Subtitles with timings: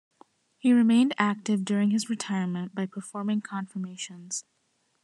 [0.57, 4.45] He remained active during his retirement by performing confirmations.